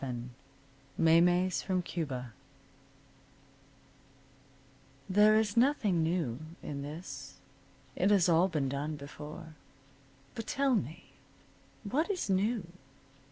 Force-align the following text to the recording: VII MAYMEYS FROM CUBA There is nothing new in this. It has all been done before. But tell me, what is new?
VII 0.03 0.31
MAYMEYS 0.97 1.61
FROM 1.61 1.83
CUBA 1.83 2.33
There 5.07 5.35
is 5.37 5.55
nothing 5.55 6.01
new 6.01 6.39
in 6.63 6.81
this. 6.81 7.35
It 7.95 8.09
has 8.09 8.27
all 8.27 8.47
been 8.47 8.67
done 8.67 8.95
before. 8.95 9.53
But 10.33 10.47
tell 10.47 10.73
me, 10.73 11.11
what 11.83 12.09
is 12.09 12.31
new? 12.31 12.65